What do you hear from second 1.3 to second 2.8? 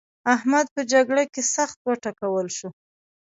کې سخت وټکول شو.